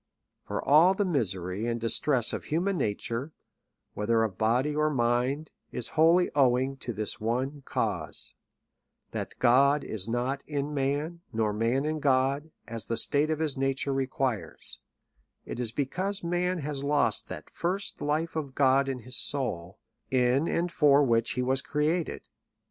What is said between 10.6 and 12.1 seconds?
man, nor man in